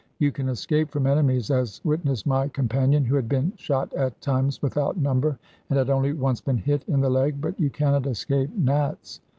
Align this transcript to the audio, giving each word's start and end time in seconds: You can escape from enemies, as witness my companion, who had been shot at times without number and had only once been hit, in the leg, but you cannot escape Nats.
You 0.17 0.31
can 0.31 0.49
escape 0.49 0.89
from 0.89 1.05
enemies, 1.05 1.51
as 1.51 1.79
witness 1.83 2.25
my 2.25 2.47
companion, 2.47 3.05
who 3.05 3.13
had 3.15 3.29
been 3.29 3.53
shot 3.55 3.93
at 3.93 4.19
times 4.19 4.59
without 4.59 4.97
number 4.97 5.37
and 5.69 5.77
had 5.77 5.91
only 5.91 6.11
once 6.11 6.41
been 6.41 6.57
hit, 6.57 6.83
in 6.87 7.01
the 7.01 7.09
leg, 7.11 7.39
but 7.39 7.59
you 7.59 7.69
cannot 7.69 8.07
escape 8.07 8.49
Nats. 8.57 9.21